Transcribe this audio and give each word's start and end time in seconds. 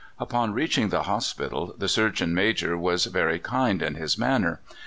Upon 0.17 0.51
reaching 0.51 0.89
the 0.89 1.03
hospital, 1.03 1.75
the 1.77 1.87
Surgeon 1.87 2.33
Major 2.33 2.75
was 2.75 3.05
very 3.05 3.37
kind 3.37 3.83
in 3.83 3.93
his 3.93 4.17
manner. 4.17 4.59